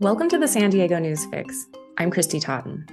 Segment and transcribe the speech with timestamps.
[0.00, 1.66] Welcome to the San Diego News Fix.
[1.98, 2.86] I'm Christy Totten.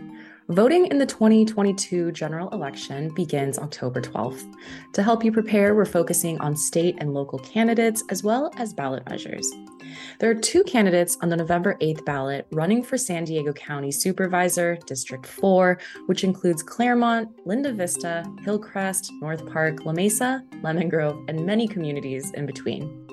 [0.49, 4.53] Voting in the 2022 general election begins October 12th.
[4.91, 9.09] To help you prepare, we're focusing on state and local candidates as well as ballot
[9.09, 9.49] measures.
[10.19, 14.77] There are two candidates on the November 8th ballot running for San Diego County Supervisor,
[14.85, 21.45] District 4, which includes Clairemont, Linda Vista, Hillcrest, North Park, La Mesa, Lemon Grove, and
[21.45, 23.07] many communities in between.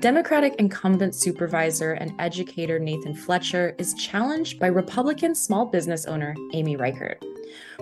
[0.00, 6.76] Democratic incumbent supervisor and educator Nathan Fletcher is challenged by Republican small business owner Amy
[6.76, 7.20] Reichert.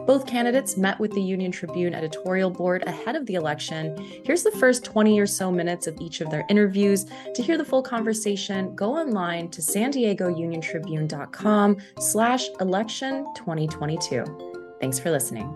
[0.07, 3.95] Both candidates met with the Union Tribune editorial board ahead of the election.
[4.25, 7.05] Here's the first 20 or so minutes of each of their interviews.
[7.35, 14.77] To hear the full conversation, go online to san diego union tribune.com slash election 2022.
[14.81, 15.55] Thanks for listening.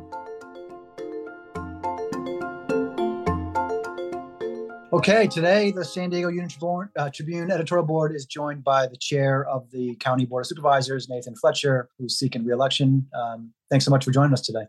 [4.93, 6.51] Okay, today the San Diego Union
[6.97, 11.09] uh, Tribune editorial board is joined by the chair of the County Board of Supervisors,
[11.09, 13.07] Nathan Fletcher, who's seeking reelection.
[13.15, 14.65] Um, thanks so much for joining us today.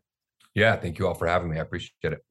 [0.54, 1.58] Yeah, thank you all for having me.
[1.58, 2.24] I appreciate it.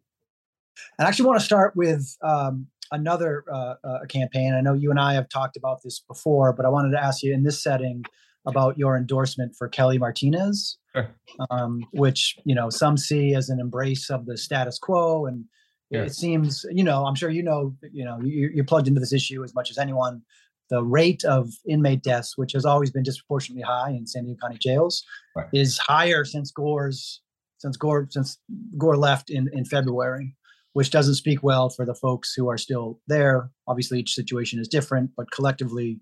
[0.99, 4.55] And I actually want to start with um, another uh, uh, campaign.
[4.55, 7.25] I know you and I have talked about this before, but I wanted to ask
[7.25, 8.05] you in this setting
[8.47, 11.11] about your endorsement for Kelly Martinez, sure.
[11.51, 15.47] um, which you know some see as an embrace of the status quo and
[15.91, 16.03] yeah.
[16.03, 19.13] It seems, you know, I'm sure you know, you know, you, you're plugged into this
[19.13, 20.23] issue as much as anyone.
[20.69, 24.57] The rate of inmate deaths, which has always been disproportionately high in San Diego County
[24.61, 25.49] jails, right.
[25.53, 27.21] is higher since Gore's
[27.59, 28.39] since Gore since
[28.79, 30.37] Gore left in in February,
[30.75, 33.51] which doesn't speak well for the folks who are still there.
[33.67, 35.99] Obviously, each situation is different, but collectively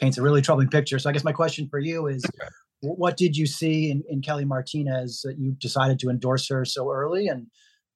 [0.00, 0.98] paints a really troubling picture.
[0.98, 2.24] So, I guess my question for you is.
[2.24, 2.48] Okay.
[2.80, 6.92] What did you see in, in Kelly Martinez that you decided to endorse her so
[6.92, 7.48] early, and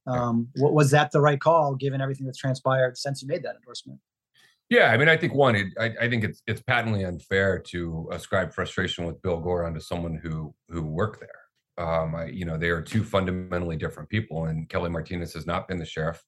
[0.06, 3.56] um, what was that the right call given everything that's transpired since you made that
[3.56, 4.00] endorsement?
[4.68, 8.08] Yeah, I mean, I think one, it, I, I, think it's it's patently unfair to
[8.10, 11.86] ascribe frustration with Bill Gore onto someone who who worked there.
[11.86, 15.68] Um, I, you know, they are two fundamentally different people, and Kelly Martinez has not
[15.68, 16.22] been the sheriff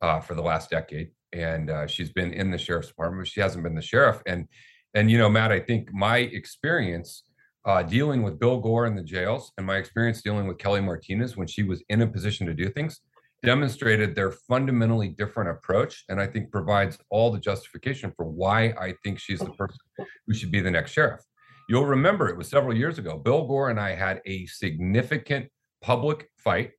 [0.00, 3.40] uh, for the last decade, and uh, she's been in the sheriff's department, but she
[3.40, 4.20] hasn't been the sheriff.
[4.26, 4.48] And
[4.94, 7.22] and you know, Matt, I think my experience
[7.64, 11.36] uh, dealing with Bill Gore in the jails and my experience dealing with Kelly Martinez
[11.36, 13.00] when she was in a position to do things
[13.44, 18.94] demonstrated their fundamentally different approach and i think provides all the justification for why i
[19.02, 19.78] think she's the person
[20.26, 21.20] who should be the next sheriff.
[21.68, 25.48] You'll remember it was several years ago bill gore and i had a significant
[25.84, 26.72] public fight.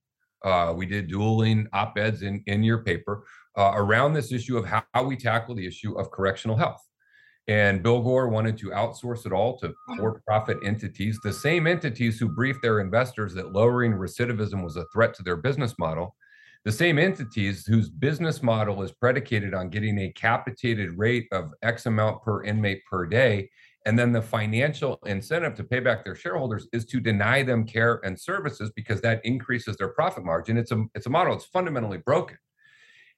[0.44, 3.24] Uh, we did dueling op-eds in, in your paper
[3.58, 6.82] uh, around this issue of how, how we tackle the issue of correctional health.
[7.48, 12.20] And Bill Gore wanted to outsource it all to for profit entities, the same entities
[12.20, 16.16] who briefed their investors that lowering recidivism was a threat to their business model
[16.66, 21.86] the same entities whose business model is predicated on getting a capitated rate of X
[21.86, 23.50] amount per inmate per day.
[23.86, 28.02] And then the financial incentive to pay back their shareholders is to deny them care
[28.04, 30.58] and services because that increases their profit margin.
[30.58, 32.38] It's a, it's a model that's fundamentally broken.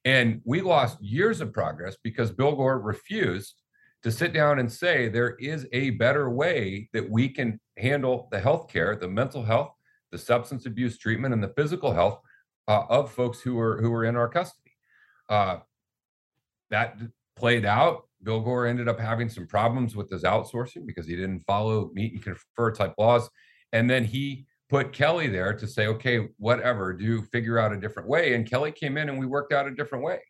[0.04, 3.62] And we lost years of progress because Bill Gore refused
[4.02, 8.40] to sit down and say there is a better way that we can handle the
[8.40, 9.72] health care, the mental health,
[10.12, 12.20] the substance abuse treatment, and the physical health
[12.68, 14.72] uh, of folks who were who were in our custody.
[15.28, 15.58] Uh,
[16.70, 16.96] that
[17.36, 18.04] played out.
[18.22, 22.12] Bill Gore ended up having some problems with his outsourcing because he didn't follow meet
[22.12, 23.28] and confer type laws,
[23.72, 28.08] and then he put Kelly there to say, okay, whatever, do figure out a different
[28.08, 28.34] way.
[28.34, 30.20] And Kelly came in and we worked out a different way.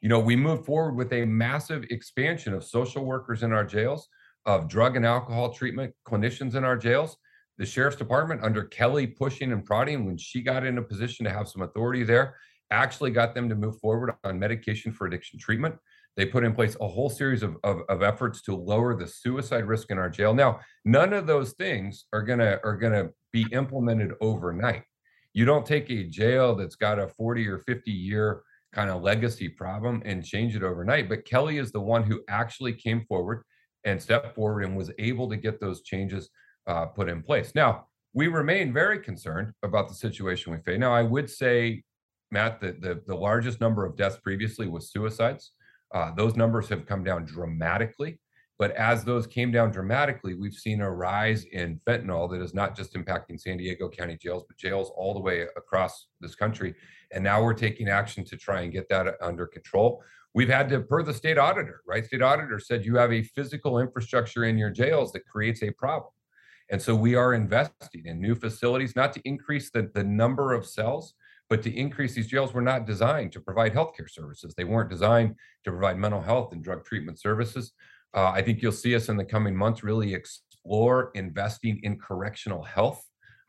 [0.00, 4.08] You know, we moved forward with a massive expansion of social workers in our jails,
[4.46, 7.16] of drug and alcohol treatment clinicians in our jails,
[7.58, 11.32] the sheriff's department under Kelly pushing and prodding when she got in a position to
[11.32, 12.36] have some authority there,
[12.70, 15.76] actually got them to move forward on medication for addiction treatment.
[16.16, 19.66] They put in place a whole series of, of, of efforts to lower the suicide
[19.66, 20.32] risk in our jail.
[20.32, 24.84] Now, none of those things are gonna are gonna be implemented overnight.
[25.32, 28.42] You don't take a jail that's got a 40 or 50 year
[28.72, 31.08] kind of legacy problem and change it overnight.
[31.08, 33.42] But Kelly is the one who actually came forward
[33.84, 36.30] and stepped forward and was able to get those changes
[36.66, 37.52] uh, put in place.
[37.54, 40.78] Now, we remain very concerned about the situation we face.
[40.78, 41.82] Now, I would say,
[42.30, 45.52] Matt, that the, the largest number of deaths previously was suicides.
[45.92, 48.18] Uh, those numbers have come down dramatically.
[48.56, 52.76] But as those came down dramatically, we've seen a rise in fentanyl that is not
[52.76, 56.74] just impacting San Diego County jails, but jails all the way across this country.
[57.10, 60.02] And now we're taking action to try and get that under control.
[60.34, 62.04] We've had to, per the state auditor, right?
[62.04, 66.10] State auditor said you have a physical infrastructure in your jails that creates a problem.
[66.70, 70.66] And so we are investing in new facilities, not to increase the, the number of
[70.66, 71.14] cells,
[71.50, 74.54] but to increase these jails were not designed to provide healthcare services.
[74.54, 77.72] They weren't designed to provide mental health and drug treatment services.
[78.14, 82.62] Uh, I think you'll see us in the coming months really explore investing in correctional
[82.62, 83.04] health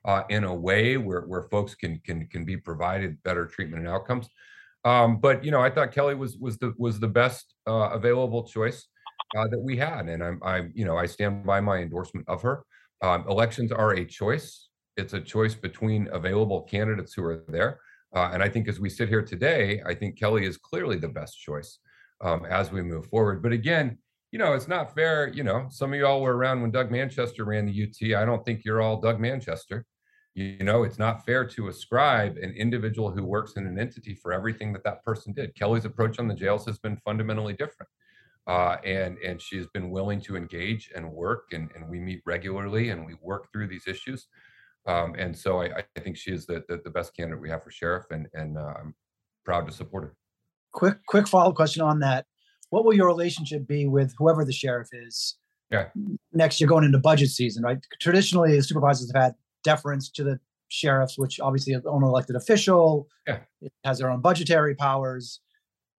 [0.06, 3.92] uh, in a way where, where folks can can can be provided better treatment and
[3.92, 4.30] outcomes.
[4.84, 8.44] Um, but you know, I thought Kelly was was the was the best uh, available
[8.44, 8.88] choice
[9.36, 12.42] uh, that we had, and I'm I you know I stand by my endorsement of
[12.44, 12.64] her.
[13.02, 14.70] Um, elections are a choice.
[14.98, 17.80] It's a choice between available candidates who are there,
[18.16, 21.10] uh, and I think as we sit here today, I think Kelly is clearly the
[21.10, 21.80] best choice
[22.22, 23.44] um, as we move forward.
[23.44, 23.98] But again,
[24.32, 25.28] you know, it's not fair.
[25.28, 28.20] You know, some of y'all were around when Doug Manchester ran the UT.
[28.20, 29.86] I don't think you're all Doug Manchester
[30.36, 34.34] you know it's not fair to ascribe an individual who works in an entity for
[34.34, 37.90] everything that that person did kelly's approach on the jails has been fundamentally different
[38.48, 42.90] uh, and and she's been willing to engage and work and, and we meet regularly
[42.90, 44.28] and we work through these issues
[44.88, 47.64] um, and so I, I, think she is the, the, the best candidate we have
[47.64, 48.96] for sheriff and and uh, i'm
[49.44, 50.16] proud to support her
[50.72, 52.26] quick quick follow-up question on that
[52.70, 55.38] what will your relationship be with whoever the sheriff is
[55.72, 55.88] yeah.
[56.32, 60.40] Next, you're going into budget season right traditionally the supervisors have had deference to the
[60.70, 63.08] sheriffs, which obviously is an elected official.
[63.28, 63.40] Yeah.
[63.62, 65.42] It has their own budgetary powers.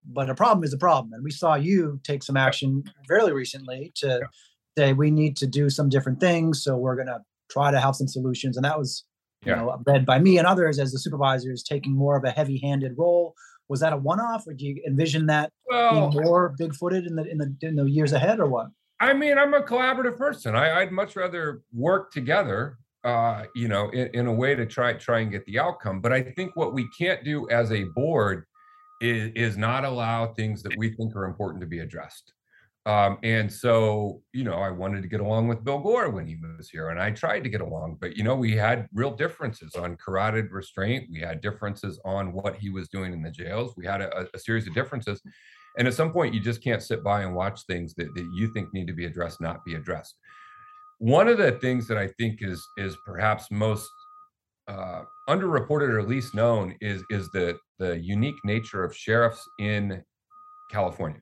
[0.06, 1.12] But a problem is a problem.
[1.12, 4.26] And we saw you take some action fairly recently to yeah.
[4.78, 6.62] say we need to do some different things.
[6.62, 7.20] So we're going to
[7.50, 8.56] try to have some solutions.
[8.56, 9.04] And that was,
[9.44, 9.58] you yeah.
[9.58, 12.92] know, read by me and others as the supervisors taking more of a heavy handed
[12.96, 13.34] role.
[13.68, 17.04] Was that a one off or do you envision that well, being more big footed
[17.04, 18.68] in the, in the, in the years ahead or what?
[19.00, 20.54] I mean, I'm a collaborative person.
[20.54, 24.92] I, would much rather work together uh, you know, in, in, a way to try
[24.92, 26.00] try and get the outcome.
[26.00, 28.44] But I think what we can't do as a board
[29.00, 32.32] is is not allow things that we think are important to be addressed.
[32.86, 36.36] Um, and so, you know, I wanted to get along with Bill Gore when he
[36.36, 37.98] was here, and I tried to get along.
[38.00, 41.08] But you know, we had real differences on carotid restraint.
[41.10, 43.74] We had differences on what he was doing in the jails.
[43.76, 45.20] We had a, a series of differences.
[45.78, 48.50] And at some point, you just can't sit by and watch things that, that you
[48.54, 50.16] think need to be addressed not be addressed
[50.98, 53.90] one of the things that I think is is perhaps most
[54.68, 60.02] uh, underreported or least known is is the the unique nature of sheriffs in
[60.70, 61.20] California.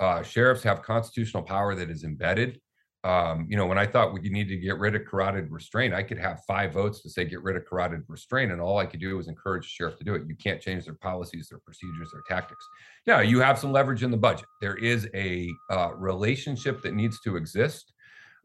[0.00, 2.60] Uh, sheriffs have constitutional power that is embedded.
[3.04, 6.02] Um, you know, when I thought we need to get rid of carotid restraint, I
[6.02, 9.00] could have five votes to say get rid of carotid restraint, and all I could
[9.00, 10.22] do was encourage the sheriff to do it.
[10.28, 12.64] You can't change their policies, their procedures, their tactics.
[13.06, 14.46] Now, you have some leverage in the budget.
[14.60, 17.92] There is a uh, relationship that needs to exist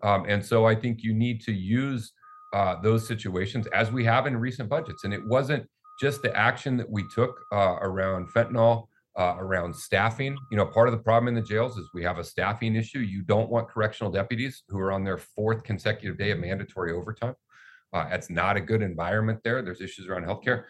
[0.04, 2.12] um, and so I think you need to use
[2.53, 5.03] uh, those situations as we have in recent budgets.
[5.03, 5.67] And it wasn't
[6.00, 10.38] just the action that we took uh, around fentanyl, uh, around staffing.
[10.51, 13.00] You know, part of the problem in the jails is we have a staffing issue.
[13.00, 17.35] You don't want correctional deputies who are on their fourth consecutive day of mandatory overtime.
[17.91, 19.61] Uh, that's not a good environment there.
[19.61, 20.65] There's issues around healthcare.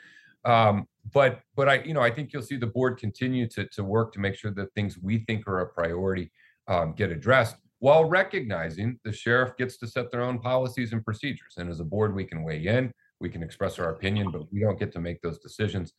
[0.46, 3.84] Um, but but I you know I think you'll see the board continue to to
[3.84, 6.32] work to make sure that things we think are a priority
[6.68, 11.56] um, get addressed while recognizing the sheriff gets to set their own policies and procedures.
[11.58, 14.62] And as a board, we can weigh in, we can express our opinion, but we
[14.62, 15.92] don't get to make those decisions.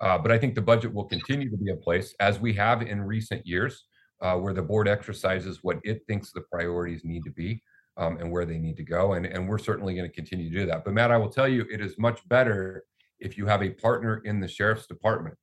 [0.00, 2.82] Uh, but I think the budget will continue to be a place, as we have
[2.82, 3.82] in recent years,
[4.22, 7.60] uh, where the board exercises what it thinks the priorities need to be
[7.96, 9.14] um, and where they need to go.
[9.14, 10.84] And, and we're certainly going to continue to do that.
[10.84, 12.84] But Matt, I will tell you, it is much better
[13.18, 15.34] if you have a partner in the sheriff's department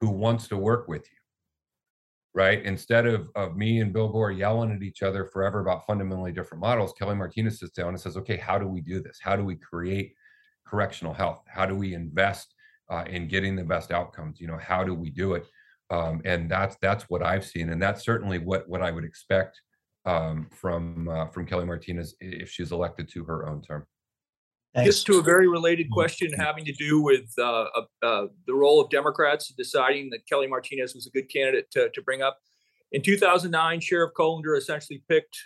[0.00, 1.17] who wants to work with you
[2.34, 2.62] right?
[2.64, 6.60] Instead of, of me and Bill Gore yelling at each other forever about fundamentally different
[6.60, 9.18] models, Kelly Martinez sits down and says, okay, how do we do this?
[9.20, 10.14] How do we create
[10.66, 11.42] correctional health?
[11.48, 12.54] How do we invest
[12.90, 14.40] uh, in getting the best outcomes?
[14.40, 15.46] You know, how do we do it?
[15.90, 19.58] Um, and that's that's what I've seen, and that's certainly what what I would expect
[20.04, 23.86] um, from uh, from Kelly Martinez if she's elected to her own term.
[24.76, 27.64] Just to a very related question having to do with uh,
[28.02, 32.02] uh, the role of Democrats deciding that Kelly Martinez was a good candidate to, to
[32.02, 32.38] bring up.
[32.92, 35.36] In 2009, Sheriff Kolender essentially picked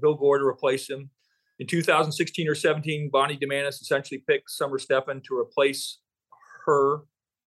[0.00, 1.10] Bill Gore to replace him.
[1.58, 6.00] In 2016 or 17, Bonnie Dumanis essentially picked Summer Stephan to replace
[6.66, 7.02] her.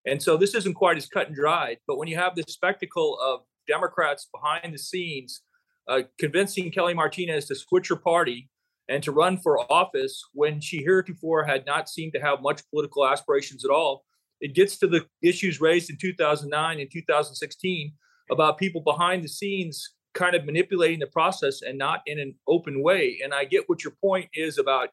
[0.05, 1.79] And so this isn't quite as cut and dried.
[1.87, 5.41] But when you have this spectacle of Democrats behind the scenes
[5.87, 8.49] uh, convincing Kelly Martinez to switch her party
[8.87, 13.05] and to run for office when she heretofore had not seemed to have much political
[13.05, 14.05] aspirations at all.
[14.41, 17.93] It gets to the issues raised in 2009 and 2016
[18.29, 22.81] about people behind the scenes kind of manipulating the process and not in an open
[22.81, 23.19] way.
[23.23, 24.89] And I get what your point is about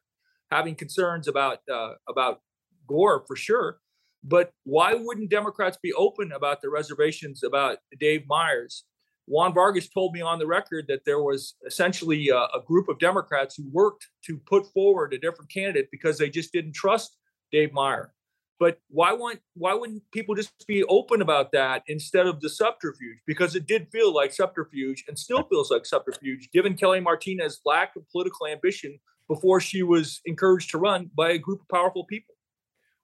[0.51, 2.41] having concerns about uh, about
[2.87, 3.79] Gore for sure.
[4.23, 8.85] But why wouldn't Democrats be open about the reservations about Dave Myers?
[9.25, 12.99] Juan Vargas told me on the record that there was essentially a, a, group of
[12.99, 17.17] Democrats who worked to put forward a different candidate because they just didn't trust
[17.51, 18.13] Dave Meyer.
[18.59, 23.17] But why won't why wouldn't people just be open about that instead of the subterfuge?
[23.25, 27.95] Because it did feel like subterfuge and still feels like subterfuge, given Kelly Martinez's lack
[27.95, 32.32] of political ambition before she was encouraged to run by a group of powerful people.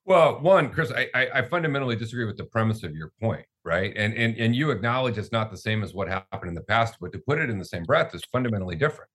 [0.09, 3.93] Well, one, Chris, I, I, fundamentally disagree with the premise of your point, right?
[3.95, 6.95] And and and you acknowledge it's not the same as what happened in the past,
[6.99, 9.11] but to put it in the same breath is fundamentally different.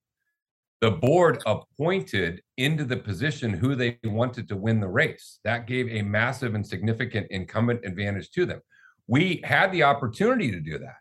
[0.79, 5.39] The board appointed into the position who they wanted to win the race.
[5.43, 8.61] That gave a massive and significant incumbent advantage to them.
[9.05, 10.95] We had the opportunity to do that.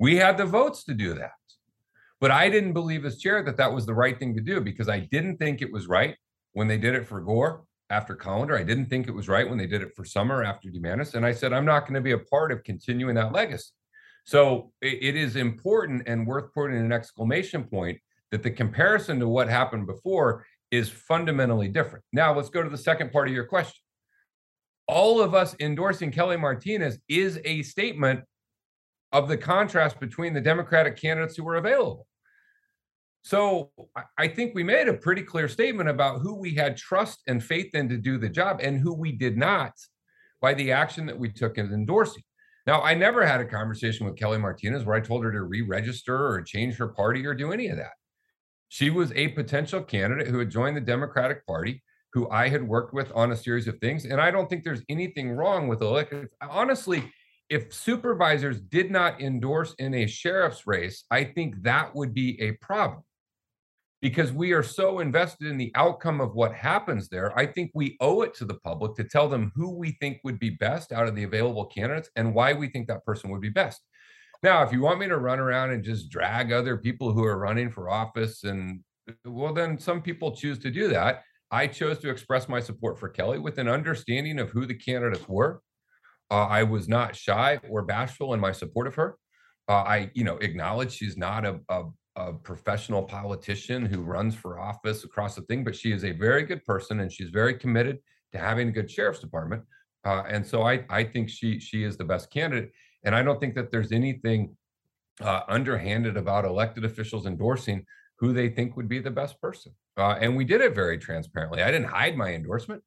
[0.00, 1.30] We had the votes to do that.
[2.20, 4.88] But I didn't believe as chair that that was the right thing to do because
[4.88, 6.16] I didn't think it was right
[6.54, 7.62] when they did it for Gore
[7.92, 8.58] after Kolender.
[8.58, 11.14] I didn't think it was right when they did it for Summer after Dumanis.
[11.14, 13.70] And I said, I'm not going to be a part of continuing that legacy.
[14.24, 19.28] So it, it is important and worth putting an exclamation point that the comparison to
[19.28, 22.02] what happened before is fundamentally different.
[22.14, 23.82] Now, let's go to the second part of your question.
[24.88, 28.20] All of us endorsing Kelly Martinez is a statement
[29.12, 32.06] of the contrast between the Democratic candidates who were available.
[33.22, 33.70] So
[34.18, 37.74] I think we made a pretty clear statement about who we had trust and faith
[37.74, 39.72] in to do the job and who we did not
[40.40, 42.24] by the action that we took in endorsing.
[42.66, 45.62] Now, I never had a conversation with Kelly Martinez where I told her to re
[45.62, 47.92] register or change her party or do any of that.
[48.68, 52.92] She was a potential candidate who had joined the Democratic Party, who I had worked
[52.92, 54.04] with on a series of things.
[54.04, 56.28] And I don't think there's anything wrong with elected.
[56.40, 57.12] Honestly,
[57.48, 62.52] if supervisors did not endorse in a sheriff's race, I think that would be a
[62.52, 63.02] problem
[64.02, 67.38] because we are so invested in the outcome of what happens there.
[67.38, 70.40] I think we owe it to the public to tell them who we think would
[70.40, 73.48] be best out of the available candidates and why we think that person would be
[73.48, 73.80] best.
[74.42, 77.38] Now, if you want me to run around and just drag other people who are
[77.38, 78.80] running for office, and
[79.24, 81.22] well, then some people choose to do that.
[81.52, 85.28] I chose to express my support for Kelly with an understanding of who the candidates
[85.28, 85.60] were.
[86.28, 89.16] Uh, I was not shy or bashful in my support of her.
[89.68, 91.84] Uh, I, you know, acknowledge she's not a, a
[92.16, 96.42] a professional politician who runs for office across the thing, but she is a very
[96.42, 97.98] good person and she's very committed
[98.32, 99.62] to having a good sheriff's department.
[100.04, 102.72] Uh, and so I, I think she she is the best candidate.
[103.04, 104.56] And I don't think that there's anything
[105.20, 107.84] uh, underhanded about elected officials endorsing
[108.18, 109.72] who they think would be the best person.
[109.96, 111.62] Uh, and we did it very transparently.
[111.62, 112.82] I didn't hide my endorsement.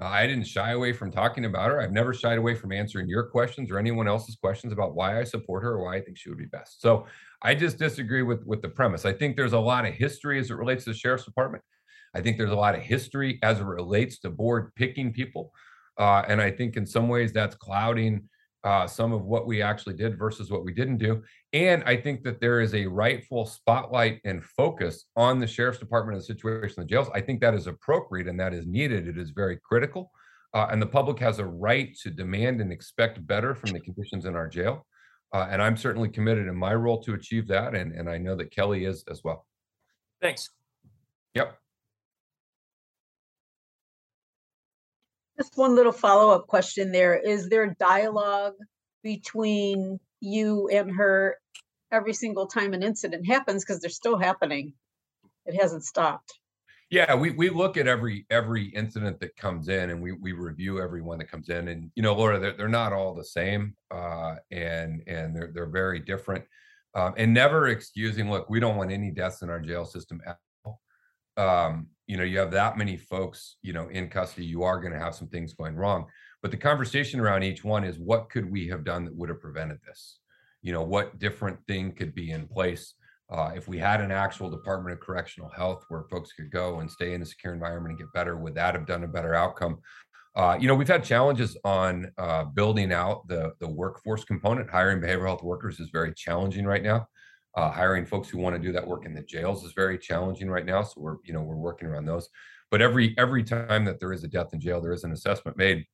[0.00, 1.80] I didn't shy away from talking about her.
[1.80, 5.24] I've never shied away from answering your questions or anyone else's questions about why I
[5.24, 6.80] support her or why I think she would be best.
[6.80, 7.06] So
[7.42, 9.04] I just disagree with with the premise.
[9.04, 11.64] I think there's a lot of history as it relates to the sheriff's department.
[12.14, 15.52] I think there's a lot of history as it relates to board picking people,
[15.98, 18.28] uh, and I think in some ways that's clouding
[18.64, 21.22] uh, some of what we actually did versus what we didn't do.
[21.52, 26.16] And I think that there is a rightful spotlight and focus on the sheriff's department
[26.16, 27.08] and the situation in the jails.
[27.14, 29.06] I think that is appropriate and that is needed.
[29.06, 30.10] It is very critical.
[30.54, 34.24] Uh, and the public has a right to demand and expect better from the conditions
[34.24, 34.86] in our jail.
[35.32, 37.74] Uh, and I'm certainly committed in my role to achieve that.
[37.74, 39.46] And, and I know that Kelly is as well.
[40.22, 40.50] Thanks.
[41.34, 41.56] Yep.
[45.38, 47.16] Just one little follow-up question there.
[47.16, 48.54] Is there dialogue
[49.04, 51.36] between you and her
[51.92, 53.64] every single time an incident happens?
[53.64, 54.72] Because they're still happening.
[55.46, 56.34] It hasn't stopped.
[56.90, 60.80] Yeah, we, we look at every every incident that comes in and we we review
[60.80, 61.68] every one that comes in.
[61.68, 63.74] And you know, Laura, they're, they're not all the same.
[63.90, 66.44] Uh, and and they're they're very different.
[66.94, 70.20] Um, and never excusing, look, we don't want any deaths in our jail system.
[71.38, 74.92] Um, you know, you have that many folks, you know, in custody, you are going
[74.92, 76.06] to have some things going wrong.
[76.42, 79.40] But the conversation around each one is what could we have done that would have
[79.40, 80.18] prevented this?
[80.62, 82.94] You know, what different thing could be in place
[83.30, 86.90] uh, if we had an actual Department of Correctional Health where folks could go and
[86.90, 89.78] stay in a secure environment and get better, would that have done a better outcome?
[90.34, 94.70] Uh, you know, we've had challenges on uh, building out the the workforce component.
[94.70, 97.06] Hiring behavioral health workers is very challenging right now.
[97.56, 100.50] Uh, hiring folks who want to do that work in the jails is very challenging
[100.50, 100.82] right now.
[100.82, 102.28] So we're you know we're working around those.
[102.70, 105.56] But every every time that there is a death in jail, there is an assessment
[105.56, 105.84] made,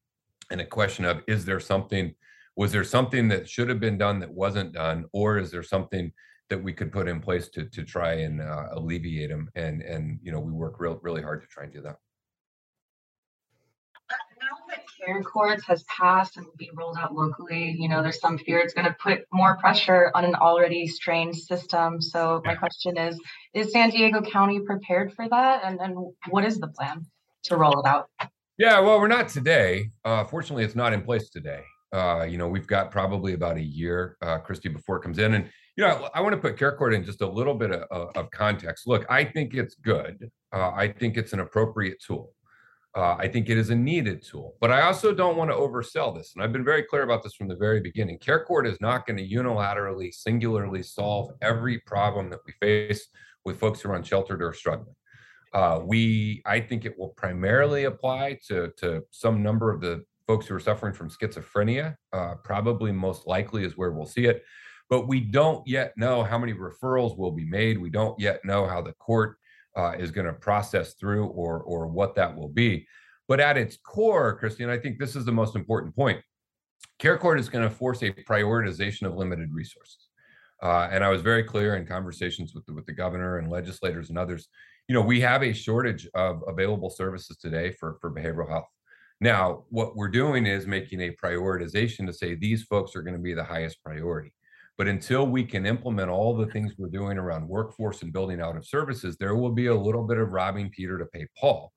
[0.50, 2.14] and a question of is there something
[2.56, 6.12] was there something that should have been done that wasn't done, or is there something
[6.50, 9.50] that we could put in place to to try and uh, alleviate them.
[9.54, 11.96] And and you know we work real really hard to try and do that.
[15.04, 18.58] Care courts has passed and will be rolled out locally, you know, there's some fear
[18.58, 22.00] it's going to put more pressure on an already strained system.
[22.00, 23.18] So my question is,
[23.52, 25.62] is San Diego County prepared for that?
[25.64, 25.96] And and
[26.30, 27.06] what is the plan
[27.44, 28.08] to roll it out?
[28.56, 29.90] Yeah, well, we're not today.
[30.04, 31.62] Uh, fortunately, it's not in place today.
[31.92, 35.34] Uh, you know, we've got probably about a year, uh, Christy, before it comes in.
[35.34, 37.72] And you know, I, I want to put care court in just a little bit
[37.72, 38.86] of, of context.
[38.86, 40.30] Look, I think it's good.
[40.52, 42.32] Uh, I think it's an appropriate tool.
[42.96, 46.14] Uh, I think it is a needed tool, but I also don't want to oversell
[46.14, 46.32] this.
[46.34, 48.18] And I've been very clear about this from the very beginning.
[48.18, 53.08] Care court is not going to unilaterally, singularly solve every problem that we face
[53.44, 54.94] with folks who are unsheltered or struggling.
[55.52, 60.46] Uh, we, I think it will primarily apply to, to some number of the folks
[60.46, 61.96] who are suffering from schizophrenia.
[62.12, 64.44] Uh, probably most likely is where we'll see it.
[64.88, 67.78] But we don't yet know how many referrals will be made.
[67.78, 69.36] We don't yet know how the court
[69.76, 72.86] uh, is going to process through or, or what that will be.
[73.26, 76.20] But at its core, Christine, I think this is the most important point.
[76.98, 80.08] Care Court is going to force a prioritization of limited resources.
[80.62, 84.10] Uh, and I was very clear in conversations with the, with the governor and legislators
[84.10, 84.48] and others.
[84.88, 88.68] You know, we have a shortage of available services today for, for behavioral health.
[89.20, 93.22] Now, what we're doing is making a prioritization to say these folks are going to
[93.22, 94.32] be the highest priority.
[94.76, 98.56] But until we can implement all the things we're doing around workforce and building out
[98.56, 101.72] of services, there will be a little bit of robbing Peter to pay Paul.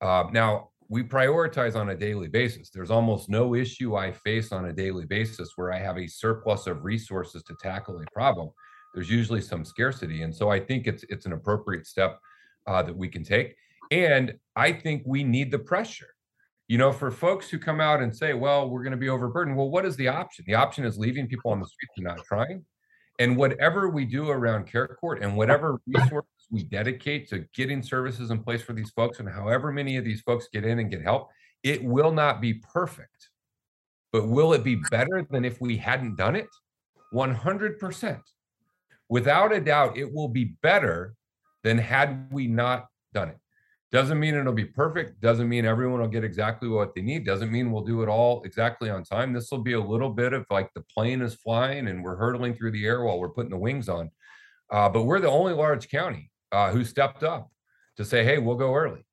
[0.00, 2.70] Uh, now, we prioritize on a daily basis.
[2.70, 6.66] There's almost no issue I face on a daily basis where I have a surplus
[6.66, 8.50] of resources to tackle a problem.
[8.94, 12.18] There's usually some scarcity, and so I think it's it's an appropriate step
[12.66, 13.56] uh, that we can take.
[13.90, 16.08] And I think we need the pressure.
[16.68, 19.56] You know, for folks who come out and say, "Well, we're going to be overburdened,"
[19.56, 20.44] well, what is the option?
[20.46, 22.64] The option is leaving people on the streets and not trying.
[23.18, 28.30] And whatever we do around Care Court and whatever resources we dedicate to getting services
[28.30, 31.02] in place for these folks, and however many of these folks get in and get
[31.02, 31.30] help,
[31.62, 33.30] it will not be perfect.
[34.12, 36.48] But will it be better than if we hadn't done it?
[37.14, 38.20] 100%.
[39.08, 41.14] Without a doubt, it will be better
[41.62, 43.38] than had we not done it.
[43.92, 45.20] Doesn't mean it'll be perfect.
[45.20, 47.24] Doesn't mean everyone will get exactly what they need.
[47.24, 49.32] Doesn't mean we'll do it all exactly on time.
[49.32, 52.54] This will be a little bit of like the plane is flying and we're hurtling
[52.54, 54.10] through the air while we're putting the wings on.
[54.70, 57.48] Uh, but we're the only large county uh, who stepped up
[57.96, 59.06] to say, hey, we'll go early.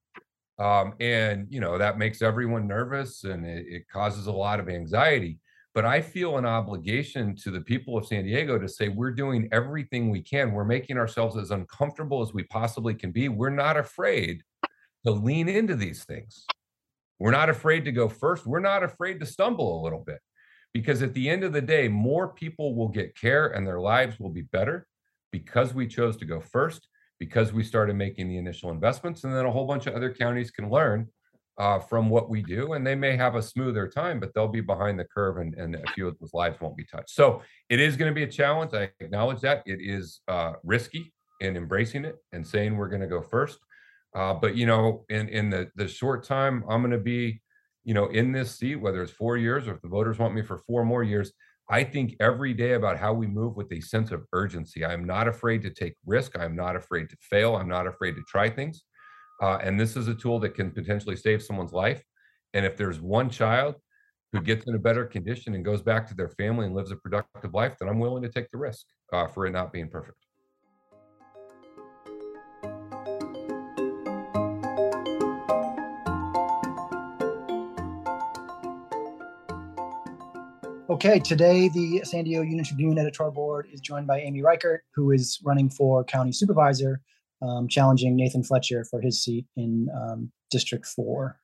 [0.58, 4.70] Um, and, you know, that makes everyone nervous and it, it causes a lot of
[4.70, 5.40] anxiety.
[5.76, 9.50] But I feel an obligation to the people of San Diego to say we're doing
[9.52, 10.52] everything we can.
[10.52, 13.30] We're making ourselves as uncomfortable as we possibly can be.
[13.30, 14.44] We're not afraid
[15.06, 16.46] to lean into these things.
[17.20, 18.46] We're not afraid to go first.
[18.46, 20.20] We're not afraid to stumble a little bit
[20.74, 24.20] because at the end of the day, more people will get care and their lives
[24.20, 24.88] will be better
[25.32, 26.88] because we chose to go first,
[27.20, 29.24] because we started making the initial investments.
[29.24, 31.08] And then a whole bunch of other counties can learn
[31.58, 32.74] uh, from what we do.
[32.74, 35.76] And they may have a smoother time, but they'll be behind the curve and, and
[35.76, 37.12] a few of those lives won't be touched.
[37.12, 38.74] So it is going to be a challenge.
[38.74, 39.64] I acknowledge that.
[39.66, 43.60] It is uh, risky in embracing it and saying we're going to go first.
[44.16, 47.42] Uh, but you know, in in the the short time I'm going to be,
[47.84, 50.42] you know, in this seat, whether it's four years or if the voters want me
[50.42, 51.32] for four more years,
[51.70, 54.86] I think every day about how we move with a sense of urgency.
[54.86, 56.38] I'm not afraid to take risk.
[56.38, 57.56] I'm not afraid to fail.
[57.56, 58.84] I'm not afraid to try things.
[59.42, 62.04] Uh, and this is a tool that can potentially save someone's life.
[62.54, 63.76] And if there's one child
[64.32, 66.96] who gets in a better condition and goes back to their family and lives a
[66.96, 70.23] productive life, then I'm willing to take the risk uh, for it not being perfect.
[80.90, 85.12] Okay, today the San Diego Union Tribune editorial board is joined by Amy Reichert, who
[85.12, 87.00] is running for county supervisor,
[87.42, 91.40] um, challenging Nathan Fletcher for his seat in um, District 4.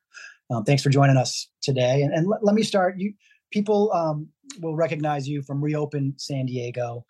[0.49, 2.01] Um, thanks for joining us today.
[2.01, 2.95] And, and let, let, me start.
[2.97, 3.13] You
[3.49, 4.27] people um,
[4.61, 7.05] will recognize you from Reopen San Diego.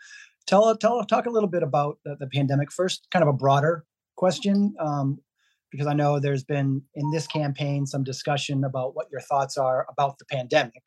[0.46, 2.72] Tell tell talk a little bit about the, the pandemic.
[2.72, 3.86] First, kind of a broader
[4.18, 5.18] question, um,
[5.72, 9.88] because I know there's been in this campaign some discussion about what your thoughts are
[9.90, 10.84] about the pandemic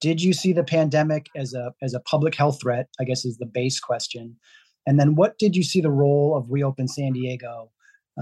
[0.00, 3.38] did you see the pandemic as a as a public health threat i guess is
[3.38, 4.36] the base question.
[4.86, 7.70] And then what did you see the role of reopen san diego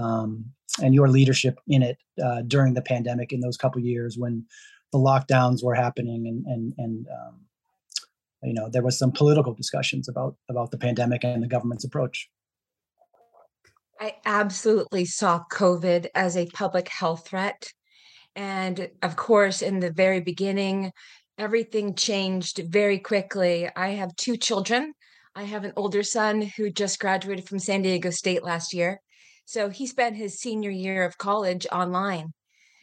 [0.01, 0.45] um,
[0.81, 4.45] and your leadership in it uh, during the pandemic in those couple years when
[4.91, 7.39] the lockdowns were happening and and and um,
[8.43, 12.29] you know there was some political discussions about about the pandemic and the government's approach?
[13.99, 17.71] I absolutely saw covid as a public health threat.
[18.35, 20.91] And of course in the very beginning
[21.37, 23.69] everything changed very quickly.
[23.75, 24.93] I have two children.
[25.35, 28.99] I have an older son who just graduated from San Diego State last year.
[29.45, 32.33] So he spent his senior year of college online.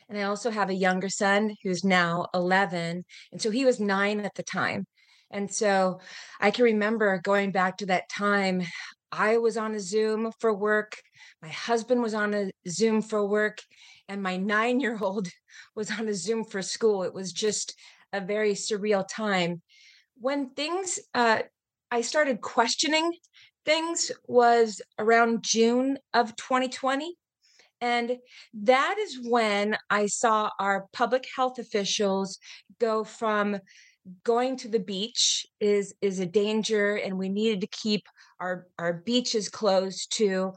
[0.09, 3.05] And I also have a younger son who's now 11.
[3.33, 4.87] And so he was nine at the time.
[5.31, 6.01] And so
[6.41, 8.63] I can remember going back to that time.
[9.11, 10.97] I was on a Zoom for work.
[11.43, 13.59] My husband was on a Zoom for work.
[14.09, 15.29] And my nine year old
[15.75, 17.03] was on a Zoom for school.
[17.03, 17.75] It was just
[18.15, 19.61] a very surreal time.
[20.19, 21.43] When things, uh,
[21.91, 23.13] I started questioning
[23.65, 27.17] things was around June of 2020.
[27.81, 28.17] And
[28.55, 32.39] that is when I saw our public health officials
[32.81, 33.59] go from
[34.23, 38.07] going to the beach is is a danger and we needed to keep
[38.39, 40.53] our our beaches closed to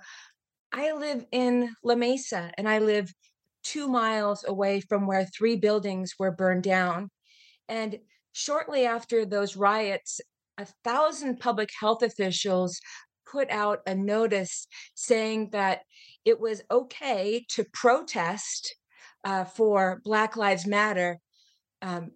[0.74, 3.13] I live in La Mesa and I live
[3.63, 7.10] two miles away from where three buildings were burned down.
[7.69, 7.99] And
[8.34, 10.21] shortly after those riots,
[10.58, 12.80] a thousand public health officials
[13.30, 15.82] put out a notice saying that
[16.25, 18.75] it was okay to protest
[19.23, 21.19] uh, for Black Lives Matter
[21.82, 22.12] um,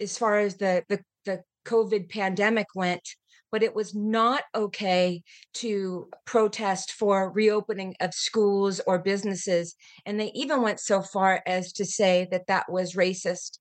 [0.00, 3.02] as far as the, the, the COVID pandemic went,
[3.50, 5.22] but it was not okay
[5.54, 9.74] to protest for reopening of schools or businesses.
[10.06, 13.58] And they even went so far as to say that that was racist.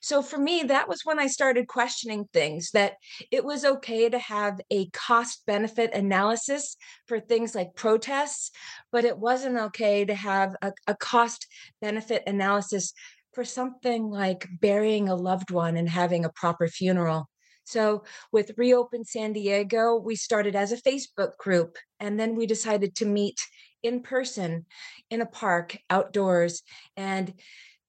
[0.00, 2.94] So for me, that was when I started questioning things that
[3.30, 8.50] it was okay to have a cost benefit analysis for things like protests,
[8.90, 11.46] but it wasn't okay to have a, a cost
[11.80, 12.92] benefit analysis
[13.32, 17.28] for something like burying a loved one and having a proper funeral.
[17.64, 22.96] So, with Reopen San Diego, we started as a Facebook group, and then we decided
[22.96, 23.38] to meet
[23.82, 24.66] in person
[25.10, 26.62] in a park outdoors.
[26.96, 27.32] And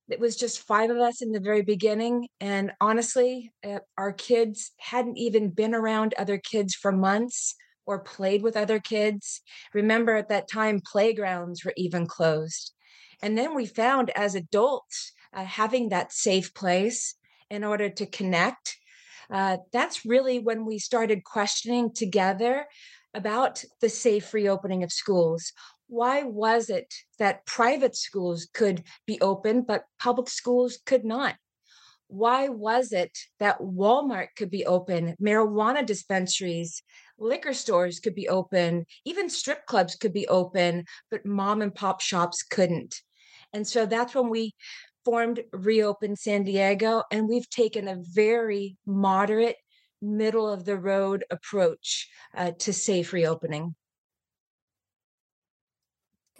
[0.10, 2.28] it was just five of us in the very beginning.
[2.40, 8.42] And honestly, uh, our kids hadn't even been around other kids for months or played
[8.42, 9.42] with other kids.
[9.74, 12.74] Remember, at that time, playgrounds were even closed.
[13.22, 17.16] And then we found as adults, uh, having that safe place
[17.50, 18.78] in order to connect.
[19.32, 22.66] Uh, that's really when we started questioning together
[23.14, 25.54] about the safe reopening of schools
[25.94, 31.36] why was it that private schools could be open, but public schools could not?
[32.08, 36.82] Why was it that Walmart could be open, marijuana dispensaries,
[37.20, 42.02] liquor stores could be open, even strip clubs could be open, but mom and pop
[42.02, 42.96] shops couldn't?
[43.54, 44.56] And so that's when we
[45.06, 49.58] formed Reopen San Diego, and we've taken a very moderate,
[50.02, 53.76] middle of the road approach uh, to safe reopening.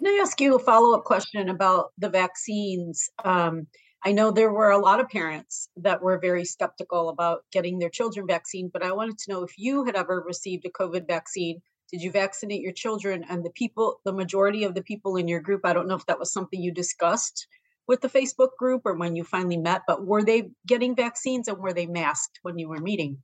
[0.04, 3.08] Can I ask you a follow up question about the vaccines?
[3.24, 3.68] Um,
[4.04, 7.88] I know there were a lot of parents that were very skeptical about getting their
[7.88, 11.62] children vaccine, but I wanted to know if you had ever received a COVID vaccine.
[11.90, 13.24] Did you vaccinate your children?
[13.30, 16.04] And the people, the majority of the people in your group, I don't know if
[16.04, 17.46] that was something you discussed
[17.88, 21.56] with the Facebook group or when you finally met, but were they getting vaccines and
[21.56, 23.22] were they masked when you were meeting?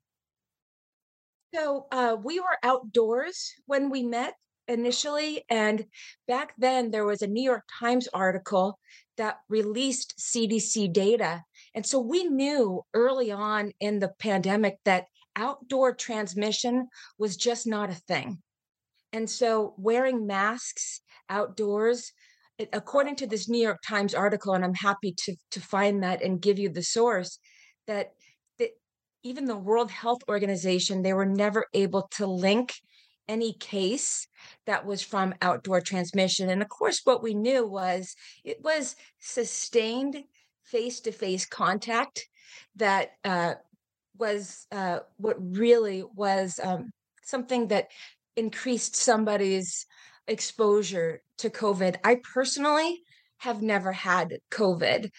[1.55, 4.33] So uh, we were outdoors when we met
[4.71, 5.45] initially.
[5.51, 5.85] And
[6.27, 8.79] back then, there was a New York Times article
[9.17, 11.43] that released CDC data.
[11.75, 15.05] And so we knew early on in the pandemic that
[15.37, 18.39] outdoor transmission was just not a thing.
[19.13, 22.13] And so wearing masks outdoors,
[22.73, 26.41] according to this New York Times article, and I'm happy to, to find that and
[26.41, 27.39] give you the source,
[27.87, 28.13] that,
[29.23, 32.73] even the World Health Organization, they were never able to link
[33.31, 34.27] any case
[34.67, 36.51] that was from outdoor transmission.
[36.51, 40.25] And of course, what we knew was it was sustained
[40.65, 42.27] face to face contact
[42.77, 43.55] that uh,
[44.19, 46.91] was uh, what really was um,
[47.23, 47.89] something that
[48.37, 49.87] increased somebody's
[50.27, 51.97] exposure to COVID.
[52.05, 53.03] I personally
[53.39, 55.11] have never had COVID.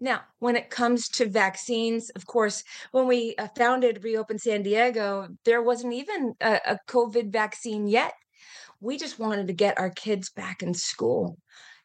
[0.00, 5.28] Now, when it comes to vaccines, of course, when we uh, founded Reopen San Diego,
[5.44, 8.14] there wasn't even a, a, COVID vaccine yet.
[8.80, 11.36] We just wanted to get our kids back in school.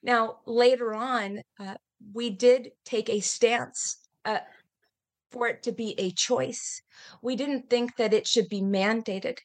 [0.02, 1.76] Now, later on, uh,
[2.14, 4.40] we did take a stance uh,
[5.32, 6.82] for it to be a choice.
[7.22, 9.40] We didn't think that it should be mandated.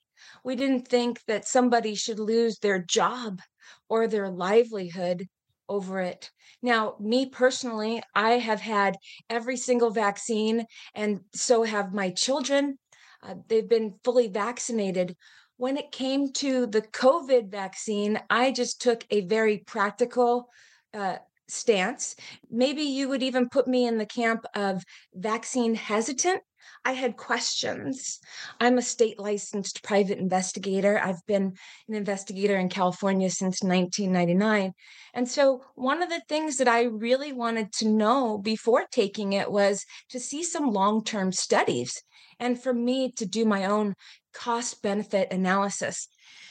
[0.44, 3.40] We didn't think that somebody should lose their job
[3.88, 5.26] or their livelihood
[5.70, 6.30] over it.
[6.61, 8.96] Now, me personally, I have had
[9.30, 12.78] every single vaccine, and so have my children.
[13.22, 15.16] Uh, they've been fully vaccinated.
[15.56, 20.48] When it came to the COVID vaccine, I just took a very practical
[20.92, 22.16] uh, stance.
[22.50, 24.83] Maybe you would even put me in the camp of
[25.14, 26.42] vaccine hesitant
[26.85, 28.18] I had questions.
[28.61, 30.98] I'm a state licensed private investigator.
[30.98, 31.54] I've been
[31.88, 34.72] an investigator in California since 1999.
[35.14, 39.50] And so, one of the things that I really wanted to know before taking it
[39.50, 42.02] was to see some long term studies
[42.38, 43.94] and for me to do my own
[44.33, 46.09] cost benefit analysis.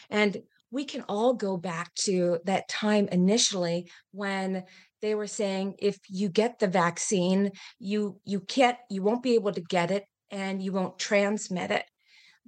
[0.09, 0.37] And
[0.71, 4.63] we can all go back to that time initially when
[5.01, 9.51] they were saying if you get the vaccine you you can't you won't be able
[9.51, 11.85] to get it and you won't transmit it.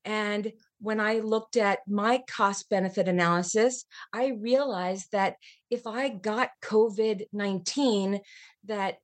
[0.05, 5.35] And when I looked at my cost benefit analysis, I realized that
[5.69, 8.19] if I got COVID 19,
[8.65, 8.97] that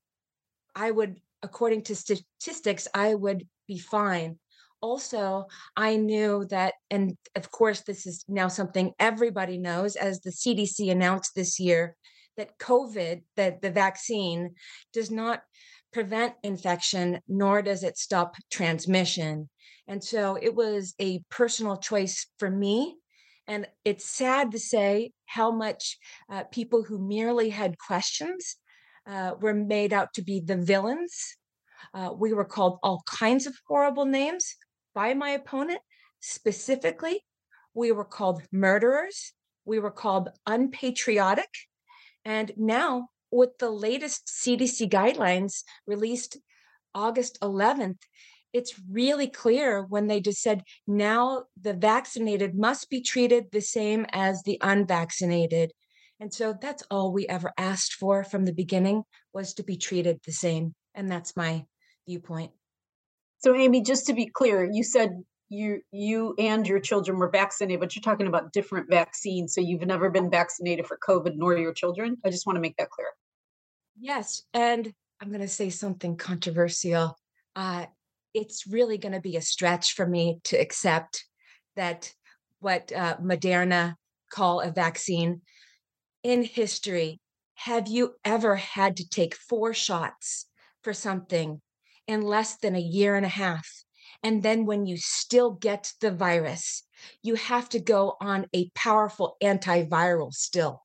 [0.75, 4.39] I would, according to statistics, I would be fine.
[4.81, 5.45] Also,
[5.77, 10.91] I knew that, and of course, this is now something everybody knows, as the CDC
[10.91, 11.95] announced this year,
[12.37, 14.55] that COVID, that the vaccine
[14.91, 15.43] does not
[15.93, 19.49] prevent infection, nor does it stop transmission.
[19.87, 22.95] And so it was a personal choice for me.
[23.47, 25.97] And it's sad to say how much
[26.29, 28.55] uh, people who merely had questions
[29.05, 31.35] uh, were made out to be the villains.
[31.93, 34.55] Uh, we were called all kinds of horrible names
[34.93, 35.79] by my opponent.
[36.19, 37.23] Specifically,
[37.73, 39.33] we were called murderers.
[39.65, 41.49] We were called unpatriotic.
[42.25, 46.37] And now, with the latest CDC guidelines released
[46.93, 47.99] August 11th,
[48.53, 54.05] it's really clear when they just said now the vaccinated must be treated the same
[54.11, 55.71] as the unvaccinated.
[56.19, 60.19] And so that's all we ever asked for from the beginning was to be treated
[60.25, 60.75] the same.
[60.93, 61.65] And that's my
[62.07, 62.51] viewpoint.
[63.41, 67.79] So Amy, just to be clear, you said you you and your children were vaccinated,
[67.79, 69.53] but you're talking about different vaccines.
[69.53, 72.17] So you've never been vaccinated for COVID nor your children.
[72.23, 73.07] I just want to make that clear.
[73.99, 74.43] Yes.
[74.53, 77.17] And I'm going to say something controversial.
[77.55, 77.87] Uh,
[78.33, 81.25] it's really going to be a stretch for me to accept
[81.75, 82.13] that
[82.59, 83.95] what uh, Moderna
[84.31, 85.41] call a vaccine
[86.23, 87.19] in history.
[87.55, 90.47] Have you ever had to take four shots
[90.83, 91.61] for something
[92.07, 93.67] in less than a year and a half?
[94.23, 96.83] And then when you still get the virus,
[97.23, 100.83] you have to go on a powerful antiviral still.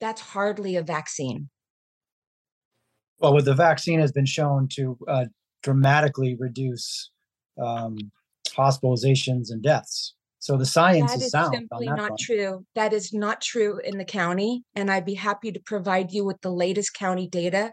[0.00, 1.48] That's hardly a vaccine.
[3.18, 5.24] Well, with the vaccine has been shown to uh,
[5.62, 7.10] dramatically reduce
[7.62, 7.96] um,
[8.50, 10.14] hospitalizations and deaths.
[10.40, 11.54] So the science that is, is sound.
[11.54, 12.20] simply not front.
[12.20, 12.66] true.
[12.74, 14.62] That is not true in the county.
[14.74, 17.72] And I'd be happy to provide you with the latest county data.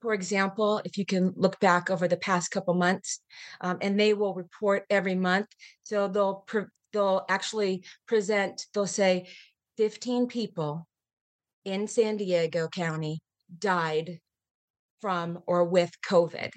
[0.00, 3.20] For example, if you can look back over the past couple months,
[3.60, 5.48] um, and they will report every month.
[5.82, 8.66] So they'll pre- they'll actually present.
[8.72, 9.28] They'll say,
[9.76, 10.86] 15 people
[11.64, 13.20] in San Diego County
[13.58, 14.20] died
[15.00, 16.50] from or with COVID.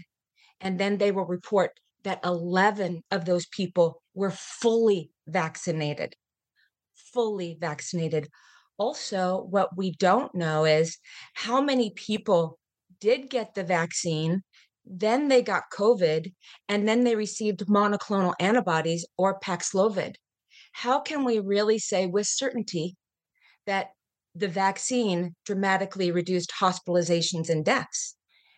[0.62, 1.71] And then they will report
[2.04, 6.15] that 11 of those people were fully vaccinated.
[7.13, 8.30] Fully vaccinated.
[8.78, 10.97] Also, what we don't know is
[11.34, 12.58] how many people
[13.00, 14.44] did get the vaccine,
[14.86, 16.34] then they got COVID,
[16.68, 20.16] and then they received monoclonal antibodies or Paxlovid.
[20.72, 22.96] How can we really say with certainty
[23.66, 23.90] that
[24.36, 28.16] the vaccine dramatically reduced hospitalizations and deaths?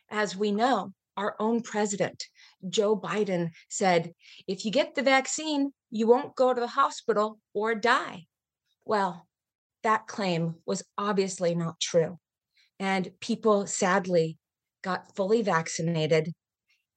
[0.09, 2.23] As we know, our own president,
[2.69, 4.13] Joe Biden, said,
[4.47, 8.25] if you get the vaccine, you won't go to the hospital or die.
[8.85, 9.27] Well,
[9.83, 12.17] that claim was obviously not true.
[12.81, 14.39] And people sadly
[14.83, 16.31] got fully vaccinated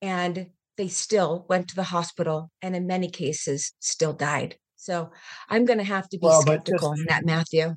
[0.00, 4.56] and they still went to the hospital and in many cases still died.
[4.76, 5.10] So
[5.50, 7.74] I'm going to have to be well, skeptical just, in that, Matthew.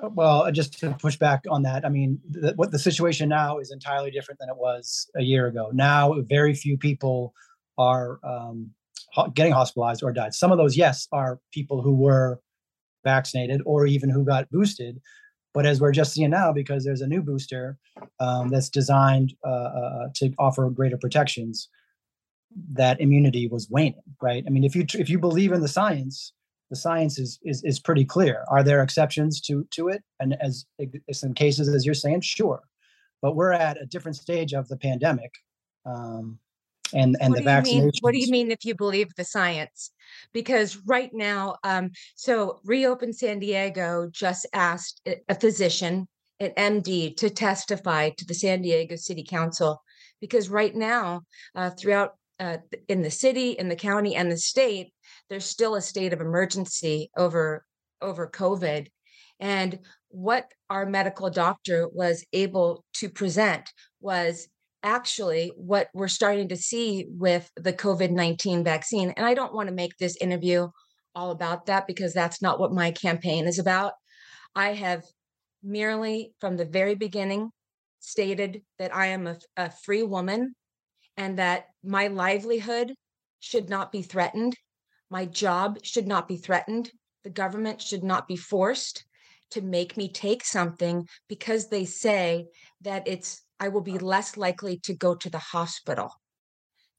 [0.00, 3.58] Uh, well, just to push back on that, I mean, the, what the situation now
[3.58, 5.70] is entirely different than it was a year ago.
[5.72, 7.34] Now, very few people
[7.76, 8.70] are um,
[9.34, 10.32] getting hospitalized or died.
[10.32, 12.40] Some of those, yes, are people who were
[13.04, 15.00] vaccinated or even who got boosted.
[15.54, 17.78] But as we're just seeing now, because there's a new booster
[18.20, 21.68] um, that's designed uh, uh, to offer greater protections,
[22.72, 24.02] that immunity was waning.
[24.22, 24.44] Right?
[24.46, 26.32] I mean, if you if you believe in the science,
[26.70, 28.44] the science is is is pretty clear.
[28.50, 30.02] Are there exceptions to to it?
[30.20, 30.66] And as
[31.12, 32.62] some cases, as you're saying, sure.
[33.20, 35.32] But we're at a different stage of the pandemic,
[35.84, 36.38] um,
[36.92, 37.98] and and what the vaccination.
[38.00, 39.90] What do you mean if you believe the science?
[40.32, 46.08] Because right now, um, so Reopen San Diego just asked a physician,
[46.40, 49.82] an MD, to testify to the San Diego City Council
[50.20, 51.22] because right now,
[51.54, 54.92] uh, throughout uh, in the city, in the county, and the state,
[55.28, 57.64] there's still a state of emergency over
[58.00, 58.86] over COVID.
[59.40, 63.70] And what our medical doctor was able to present
[64.00, 64.48] was
[64.82, 69.10] actually what we're starting to see with the COVID 19 vaccine.
[69.16, 70.68] And I don't want to make this interview
[71.14, 73.92] all about that because that's not what my campaign is about.
[74.54, 75.02] I have
[75.62, 77.50] merely from the very beginning
[78.00, 80.54] stated that I am a, a free woman
[81.16, 82.94] and that my livelihood
[83.40, 84.56] should not be threatened.
[85.10, 86.90] My job should not be threatened.
[87.24, 89.04] The government should not be forced
[89.50, 92.46] to make me take something because they say
[92.82, 96.10] that it's I will be less likely to go to the hospital.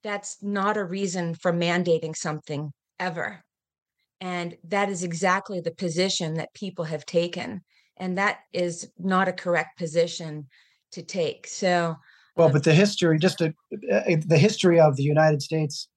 [0.03, 3.41] That's not a reason for mandating something ever.
[4.21, 7.61] And that is exactly the position that people have taken.
[7.97, 10.47] And that is not a correct position
[10.91, 11.47] to take.
[11.47, 11.95] So,
[12.35, 15.87] well, um but the history, just a, the history of the United States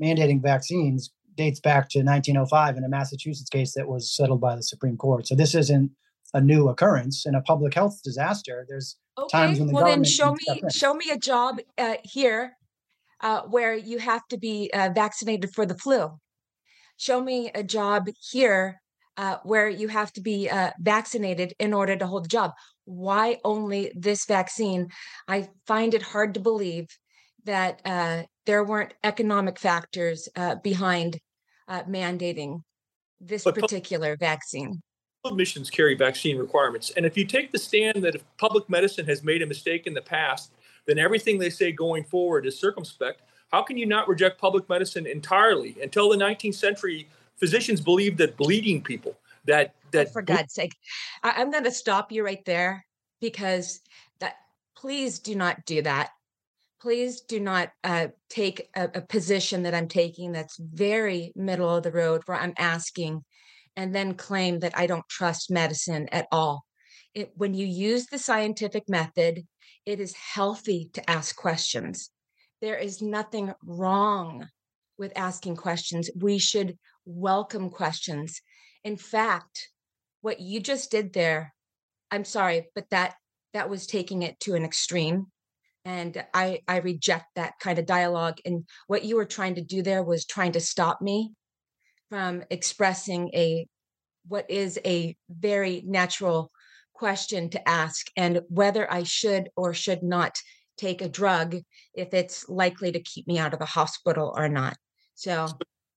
[0.00, 4.62] mandating vaccines dates back to 1905 in a Massachusetts case that was settled by the
[4.62, 5.26] Supreme Court.
[5.26, 5.90] So this isn't
[6.34, 8.66] a new occurrence in a public health disaster.
[8.68, 12.52] There's okay, the well then show me show me a job uh, here
[13.20, 16.10] uh, where you have to be uh, vaccinated for the flu.
[16.96, 18.80] Show me a job here
[19.16, 22.52] uh, where you have to be uh, vaccinated in order to hold a job.
[22.84, 24.88] Why only this vaccine?
[25.28, 26.86] I find it hard to believe
[27.44, 31.18] that uh, there weren't economic factors uh, behind
[31.68, 32.60] uh, mandating
[33.20, 34.80] this but particular vaccine.
[35.24, 36.90] Admissions carry vaccine requirements.
[36.96, 39.94] And if you take the stand that if public medicine has made a mistake in
[39.94, 40.50] the past,
[40.86, 43.22] then everything they say going forward is circumspect.
[43.52, 45.76] How can you not reject public medicine entirely?
[45.80, 50.74] Until the 19th century, physicians believed that bleeding people, that that for God's sake,
[51.22, 52.84] I, I'm going to stop you right there
[53.20, 53.80] because
[54.18, 54.34] that
[54.76, 56.10] please do not do that
[56.80, 61.84] please do not uh, take a, a, position that I'm taking that's very middle of
[61.84, 63.22] the road where I'm asking
[63.76, 66.64] and then claim that I don't trust medicine at all.
[67.14, 69.46] It, when you use the scientific method,
[69.84, 72.10] it is healthy to ask questions.
[72.60, 74.48] There is nothing wrong
[74.98, 76.10] with asking questions.
[76.14, 78.40] We should welcome questions.
[78.84, 79.68] In fact,
[80.20, 81.52] what you just did there,
[82.10, 83.14] I'm sorry, but that
[83.52, 85.26] that was taking it to an extreme
[85.84, 89.82] and i i reject that kind of dialogue and what you were trying to do
[89.82, 91.32] there was trying to stop me
[92.12, 93.66] from expressing a
[94.28, 96.50] what is a very natural
[96.92, 100.36] question to ask and whether i should or should not
[100.76, 101.56] take a drug
[101.94, 104.76] if it's likely to keep me out of the hospital or not
[105.14, 105.48] so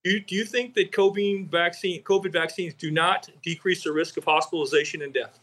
[0.05, 4.15] do you, do you think that COVID vaccine COVID vaccines do not decrease the risk
[4.15, 5.39] of hospitalization and death?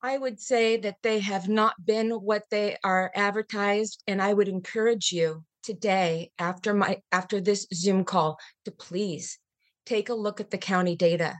[0.00, 4.04] I would say that they have not been what they are advertised.
[4.06, 9.38] And I would encourage you today, after my after this Zoom call, to please
[9.86, 11.36] take a look at the county data.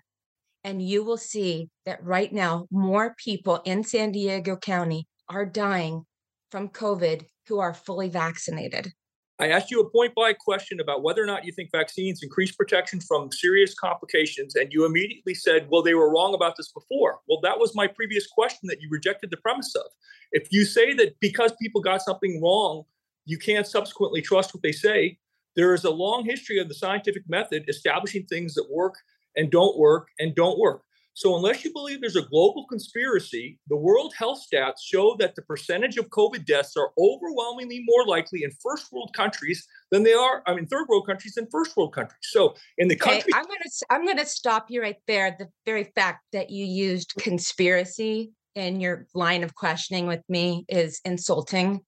[0.64, 6.04] And you will see that right now, more people in San Diego County are dying
[6.50, 8.92] from COVID who are fully vaccinated.
[9.40, 12.54] I asked you a point by question about whether or not you think vaccines increase
[12.54, 17.18] protection from serious complications, and you immediately said, well, they were wrong about this before.
[17.28, 19.86] Well, that was my previous question that you rejected the premise of.
[20.30, 22.84] If you say that because people got something wrong,
[23.24, 25.18] you can't subsequently trust what they say,
[25.56, 28.94] there is a long history of the scientific method establishing things that work
[29.36, 30.82] and don't work and don't work.
[31.16, 35.42] So, unless you believe there's a global conspiracy, the World Health Stats show that the
[35.42, 40.42] percentage of COVID deaths are overwhelmingly more likely in first world countries than they are,
[40.48, 42.18] I mean, third world countries than first world countries.
[42.22, 45.36] So, in the country, I'm going to I'm going to stop you right there.
[45.38, 51.00] The very fact that you used conspiracy in your line of questioning with me is
[51.04, 51.80] insulting.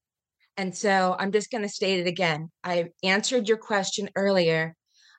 [0.57, 2.49] And so I'm just going to state it again.
[2.63, 4.75] I answered your question earlier.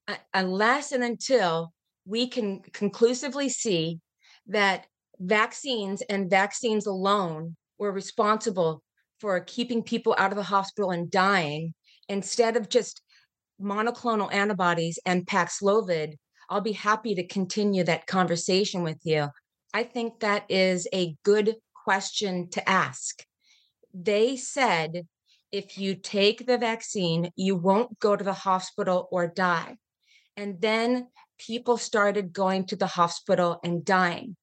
[0.08, 1.72] Uh, unless and until
[2.04, 4.00] we can conclusively see
[4.48, 4.86] that
[5.20, 8.82] vaccines and vaccines alone were responsible
[9.20, 11.74] for keeping people out of the hospital and dying
[12.08, 13.02] instead of just
[13.60, 16.14] monoclonal antibodies and Paxlovid,
[16.48, 19.28] I'll be happy to continue that conversation with you.
[19.74, 23.22] I think that is a good question to ask.
[23.92, 25.06] They said
[25.52, 29.76] if you take the vaccine, you won't go to the hospital or die.
[30.36, 31.08] And then
[31.38, 34.36] people started going to the hospital and dying.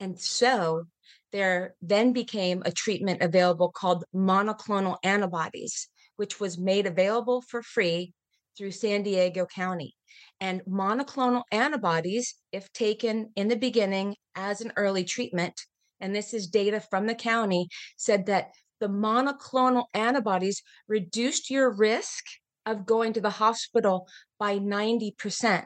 [0.00, 0.84] And so
[1.32, 8.14] there then became a treatment available called monoclonal antibodies, which was made available for free
[8.56, 9.94] through San Diego County.
[10.40, 15.60] And monoclonal antibodies, if taken in the beginning as an early treatment,
[16.00, 18.50] and this is data from the county, said that
[18.80, 22.24] the monoclonal antibodies reduced your risk
[22.66, 24.08] of going to the hospital
[24.38, 25.64] by 90%.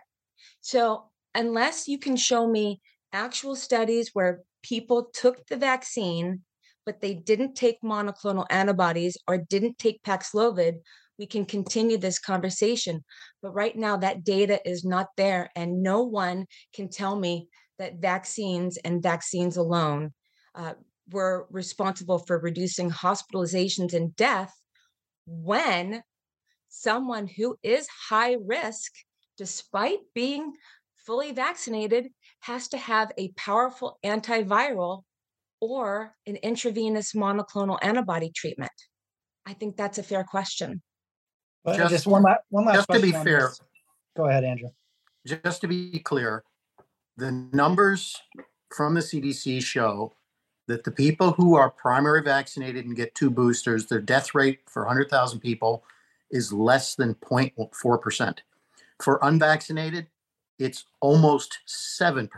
[0.60, 2.80] So, unless you can show me
[3.12, 6.42] actual studies where people took the vaccine,
[6.86, 10.74] but they didn't take monoclonal antibodies or didn't take Paxlovid,
[11.18, 13.04] we can continue this conversation.
[13.42, 17.48] But right now, that data is not there, and no one can tell me
[17.78, 20.12] that vaccines and vaccines alone
[20.54, 20.74] uh,
[21.10, 24.54] were responsible for reducing hospitalizations and death
[25.26, 26.02] when
[26.68, 28.92] someone who is high risk
[29.36, 30.52] despite being
[31.06, 32.08] fully vaccinated
[32.40, 35.02] has to have a powerful antiviral
[35.60, 38.72] or an intravenous monoclonal antibody treatment?
[39.46, 40.82] I think that's a fair question.
[41.64, 43.60] But Just- just one last, one last just to be fair- this.
[44.16, 44.68] Go ahead, Andrew.
[45.24, 46.44] just to be clear,
[47.16, 48.16] the numbers
[48.74, 50.12] from the CDC show
[50.68, 54.82] that the people who are primary vaccinated and get two boosters, their death rate for
[54.82, 55.84] 100,000 people
[56.30, 58.38] is less than 0.4%.
[59.00, 60.06] For unvaccinated,
[60.58, 62.28] it's almost 7%.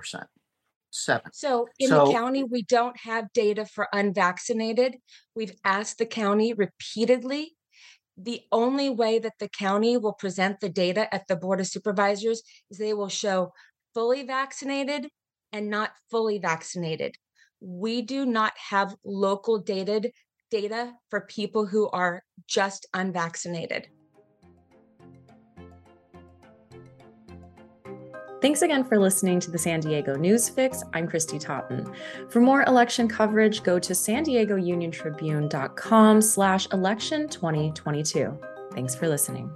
[0.97, 1.33] Seven.
[1.33, 4.99] So in the county, we don't have data for unvaccinated.
[5.35, 7.57] We've asked the county repeatedly.
[8.16, 12.45] The only way that the county will present the data at the Board of Supervisors
[12.70, 13.53] is they will show
[13.93, 15.09] fully vaccinated
[15.53, 17.16] and not fully vaccinated.
[17.67, 20.12] We do not have local dated
[20.51, 23.89] data for people who are just unvaccinated.
[28.43, 30.83] Thanks again for listening to the San Diego News Fix.
[30.93, 31.91] I'm Kristy Totten.
[32.29, 38.39] For more election coverage, go to san diego union tribune.com slash election 2022.
[38.75, 39.51] Thanks for listening.